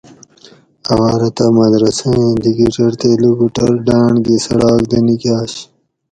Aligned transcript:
اواۤلہ 0.91 1.29
تہ 1.37 1.45
مدرسہۤ 1.55 2.13
ایں 2.17 2.33
لِکِٹیر 2.43 2.93
تے 2.99 3.09
لُکوُٹور 3.21 3.71
ڈاۤنڑ 3.85 4.13
گی 4.25 4.35
څڑاک 4.45 4.81
دہ 4.89 4.99
نِکاۤش 5.05 5.53